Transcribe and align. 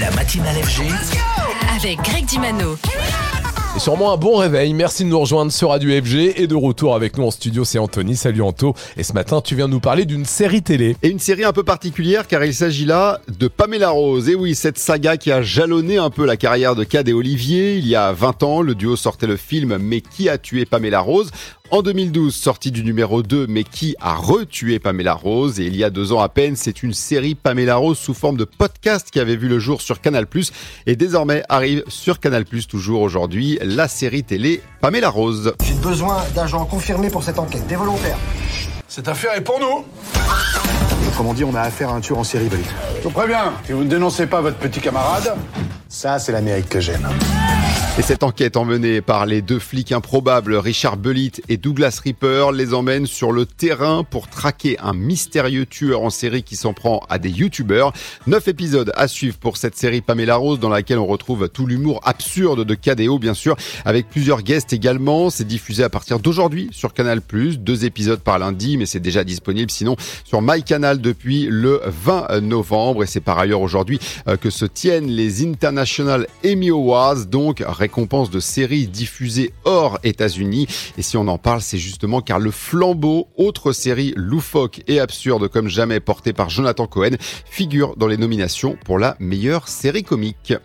La 0.00 0.10
matinale 0.10 0.56
FG. 0.56 0.82
avec 1.76 1.98
Greg 2.02 2.24
Dimano. 2.24 2.76
Et 3.76 3.78
sûrement 3.78 4.12
un 4.12 4.16
bon 4.16 4.36
réveil. 4.36 4.72
Merci 4.72 5.04
de 5.04 5.08
nous 5.08 5.18
rejoindre 5.18 5.52
sur 5.52 5.70
Radio 5.70 5.90
FG 6.02 6.40
et 6.40 6.46
de 6.46 6.54
retour 6.54 6.94
avec 6.94 7.16
nous 7.18 7.24
en 7.24 7.30
studio, 7.30 7.64
c'est 7.64 7.78
Anthony. 7.78 8.16
Salut 8.16 8.42
Anto. 8.42 8.74
Et 8.96 9.02
ce 9.02 9.12
matin, 9.12 9.40
tu 9.40 9.54
viens 9.56 9.68
nous 9.68 9.80
parler 9.80 10.04
d'une 10.04 10.24
série 10.24 10.62
télé. 10.62 10.96
Et 11.02 11.08
une 11.08 11.18
série 11.18 11.44
un 11.44 11.52
peu 11.52 11.64
particulière 11.64 12.26
car 12.26 12.44
il 12.44 12.54
s'agit 12.54 12.84
là 12.84 13.20
de 13.28 13.46
Pamela 13.46 13.90
Rose. 13.90 14.28
Et 14.28 14.34
oui, 14.34 14.54
cette 14.54 14.78
saga 14.78 15.16
qui 15.16 15.30
a 15.30 15.42
jalonné 15.42 15.98
un 15.98 16.10
peu 16.10 16.24
la 16.24 16.36
carrière 16.36 16.74
de 16.74 16.84
Cad 16.84 17.08
et 17.08 17.12
Olivier. 17.12 17.76
Il 17.76 17.86
y 17.86 17.96
a 17.96 18.12
20 18.12 18.42
ans, 18.42 18.62
le 18.62 18.74
duo 18.74 18.96
sortait 18.96 19.26
le 19.26 19.36
film 19.36 19.76
Mais 19.78 20.00
qui 20.00 20.28
a 20.28 20.38
tué 20.38 20.64
Pamela 20.64 21.00
Rose? 21.00 21.30
En 21.70 21.82
2012, 21.82 22.34
sortie 22.34 22.70
du 22.70 22.84
numéro 22.84 23.22
2, 23.22 23.46
mais 23.48 23.64
qui 23.64 23.96
a 24.00 24.14
retué 24.14 24.78
Pamela 24.78 25.14
Rose? 25.14 25.58
Et 25.58 25.64
il 25.64 25.74
y 25.76 25.82
a 25.82 25.90
deux 25.90 26.12
ans 26.12 26.20
à 26.20 26.28
peine, 26.28 26.56
c'est 26.56 26.82
une 26.82 26.92
série 26.92 27.34
Pamela 27.34 27.76
Rose 27.76 27.98
sous 27.98 28.14
forme 28.14 28.36
de 28.36 28.44
podcast 28.44 29.08
qui 29.10 29.18
avait 29.18 29.34
vu 29.34 29.48
le 29.48 29.58
jour 29.58 29.80
sur 29.80 30.00
Canal+, 30.00 30.26
et 30.86 30.94
désormais 30.94 31.42
arrive 31.48 31.82
sur 31.88 32.20
Canal+, 32.20 32.44
toujours 32.44 33.00
aujourd'hui, 33.00 33.58
la 33.62 33.88
série 33.88 34.22
télé 34.22 34.62
Pamela 34.80 35.08
Rose. 35.08 35.54
J'ai 35.64 35.74
besoin 35.74 36.22
d'agents 36.34 36.64
confirmés 36.66 37.10
pour 37.10 37.24
cette 37.24 37.38
enquête, 37.38 37.66
des 37.66 37.76
volontaires. 37.76 38.18
Cette 38.86 39.08
affaire 39.08 39.34
est 39.34 39.40
pour 39.40 39.58
nous 39.58 39.84
Autrement 41.08 41.34
dit, 41.34 41.44
on 41.44 41.54
a 41.54 41.62
affaire 41.62 41.88
à 41.88 41.94
un 41.94 42.00
tueur 42.00 42.18
en 42.18 42.24
série, 42.24 42.48
Bolite. 42.48 42.66
Je 42.98 43.04
vous 43.04 43.10
préviens, 43.10 43.52
si 43.66 43.72
vous 43.72 43.84
ne 43.84 43.88
dénoncez 43.88 44.26
pas 44.26 44.40
votre 44.40 44.58
petit 44.58 44.80
camarade, 44.80 45.34
Ça, 45.88 46.18
c'est 46.18 46.32
l'Amérique 46.32 46.68
que 46.68 46.80
j'aime. 46.80 47.08
Et 47.96 48.02
cette 48.02 48.24
enquête 48.24 48.56
emmenée 48.56 49.00
par 49.00 49.24
les 49.24 49.40
deux 49.40 49.60
flics 49.60 49.92
improbables, 49.92 50.56
Richard 50.56 50.96
Bellit 50.96 51.34
et 51.48 51.56
Douglas 51.56 52.00
Reaper, 52.04 52.50
les 52.50 52.74
emmène 52.74 53.06
sur 53.06 53.30
le 53.30 53.46
terrain 53.46 54.02
pour 54.02 54.26
traquer 54.26 54.76
un 54.80 54.92
mystérieux 54.92 55.64
tueur 55.64 56.02
en 56.02 56.10
série 56.10 56.42
qui 56.42 56.56
s'en 56.56 56.72
prend 56.72 57.02
à 57.08 57.20
des 57.20 57.30
youtubeurs. 57.30 57.92
Neuf 58.26 58.48
épisodes 58.48 58.92
à 58.96 59.06
suivre 59.06 59.36
pour 59.38 59.58
cette 59.58 59.76
série 59.76 60.00
Pamela 60.00 60.34
Rose 60.34 60.58
dans 60.58 60.70
laquelle 60.70 60.98
on 60.98 61.06
retrouve 61.06 61.48
tout 61.48 61.66
l'humour 61.66 62.00
absurde 62.02 62.64
de 62.64 62.74
KDO, 62.74 63.20
bien 63.20 63.32
sûr, 63.32 63.54
avec 63.84 64.08
plusieurs 64.08 64.42
guests 64.42 64.72
également. 64.72 65.30
C'est 65.30 65.46
diffusé 65.46 65.84
à 65.84 65.88
partir 65.88 66.18
d'aujourd'hui 66.18 66.70
sur 66.72 66.94
Canal+, 66.94 67.20
deux 67.58 67.84
épisodes 67.84 68.20
par 68.20 68.40
lundi, 68.40 68.76
mais 68.76 68.86
c'est 68.86 68.98
déjà 68.98 69.22
disponible 69.22 69.70
sinon 69.70 69.94
sur 70.24 70.42
MyCanal 70.42 71.00
depuis 71.00 71.46
le 71.48 71.80
20 71.86 72.40
novembre. 72.40 73.04
Et 73.04 73.06
c'est 73.06 73.20
par 73.20 73.38
ailleurs 73.38 73.60
aujourd'hui 73.60 74.00
euh, 74.26 74.36
que 74.36 74.50
se 74.50 74.64
tiennent 74.64 75.06
les 75.06 75.46
International 75.46 76.26
Emmy 76.44 76.70
Awards, 76.70 77.26
donc 77.26 77.62
récompense 77.84 78.30
de 78.30 78.40
séries 78.40 78.86
diffusées 78.86 79.52
hors 79.64 79.98
États-Unis. 80.04 80.66
Et 80.96 81.02
si 81.02 81.18
on 81.18 81.28
en 81.28 81.36
parle, 81.36 81.60
c'est 81.60 81.76
justement 81.76 82.22
car 82.22 82.38
le 82.38 82.50
flambeau, 82.50 83.28
autre 83.36 83.72
série 83.72 84.14
loufoque 84.16 84.80
et 84.88 85.00
absurde 85.00 85.48
comme 85.48 85.68
jamais 85.68 86.00
portée 86.00 86.32
par 86.32 86.48
Jonathan 86.48 86.86
Cohen, 86.86 87.16
figure 87.44 87.94
dans 87.96 88.06
les 88.06 88.16
nominations 88.16 88.78
pour 88.86 88.98
la 88.98 89.16
meilleure 89.18 89.68
série 89.68 90.02
comique. 90.02 90.52